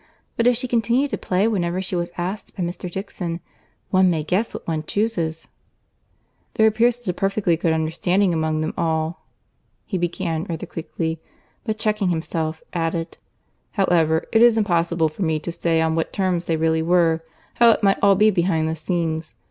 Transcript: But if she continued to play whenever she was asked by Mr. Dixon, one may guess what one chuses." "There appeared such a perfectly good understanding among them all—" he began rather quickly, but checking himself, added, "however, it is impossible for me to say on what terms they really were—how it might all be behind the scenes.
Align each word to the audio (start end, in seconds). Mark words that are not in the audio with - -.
But 0.35 0.47
if 0.47 0.57
she 0.57 0.67
continued 0.67 1.11
to 1.11 1.17
play 1.19 1.47
whenever 1.47 1.79
she 1.79 1.95
was 1.95 2.11
asked 2.17 2.55
by 2.57 2.63
Mr. 2.63 2.91
Dixon, 2.91 3.39
one 3.91 4.09
may 4.09 4.23
guess 4.23 4.51
what 4.51 4.67
one 4.67 4.81
chuses." 4.83 5.47
"There 6.55 6.65
appeared 6.65 6.95
such 6.95 7.07
a 7.07 7.13
perfectly 7.13 7.55
good 7.55 7.71
understanding 7.71 8.33
among 8.33 8.61
them 8.61 8.73
all—" 8.75 9.23
he 9.85 9.99
began 9.99 10.45
rather 10.45 10.65
quickly, 10.65 11.21
but 11.65 11.77
checking 11.77 12.09
himself, 12.09 12.63
added, 12.73 13.19
"however, 13.73 14.25
it 14.31 14.41
is 14.41 14.57
impossible 14.57 15.07
for 15.07 15.21
me 15.21 15.37
to 15.39 15.51
say 15.51 15.79
on 15.81 15.93
what 15.93 16.11
terms 16.11 16.45
they 16.45 16.57
really 16.57 16.81
were—how 16.81 17.69
it 17.69 17.83
might 17.83 17.99
all 18.01 18.15
be 18.15 18.31
behind 18.31 18.67
the 18.67 18.75
scenes. 18.75 19.35